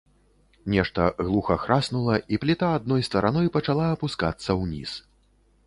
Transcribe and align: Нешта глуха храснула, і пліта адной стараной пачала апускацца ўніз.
Нешта 0.75 1.03
глуха 1.27 1.57
храснула, 1.65 2.15
і 2.37 2.41
пліта 2.45 2.71
адной 2.79 3.05
стараной 3.11 3.53
пачала 3.59 3.85
апускацца 3.99 4.51
ўніз. 4.65 4.99